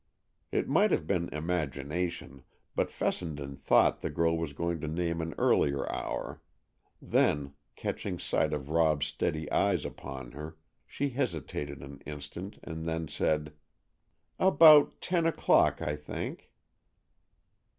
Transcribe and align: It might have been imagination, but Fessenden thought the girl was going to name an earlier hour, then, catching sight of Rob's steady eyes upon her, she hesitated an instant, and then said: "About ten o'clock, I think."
It 0.51 0.67
might 0.67 0.89
have 0.89 1.05
been 1.05 1.29
imagination, 1.31 2.41
but 2.75 2.89
Fessenden 2.89 3.55
thought 3.55 4.01
the 4.01 4.09
girl 4.09 4.35
was 4.35 4.51
going 4.51 4.81
to 4.81 4.87
name 4.87 5.21
an 5.21 5.35
earlier 5.37 5.87
hour, 5.91 6.41
then, 6.99 7.53
catching 7.75 8.17
sight 8.17 8.51
of 8.51 8.71
Rob's 8.71 9.05
steady 9.05 9.47
eyes 9.51 9.85
upon 9.85 10.31
her, 10.31 10.57
she 10.87 11.09
hesitated 11.09 11.83
an 11.83 12.01
instant, 12.07 12.57
and 12.63 12.87
then 12.87 13.07
said: 13.07 13.53
"About 14.39 14.99
ten 15.01 15.27
o'clock, 15.27 15.83
I 15.83 15.97
think." 15.97 16.49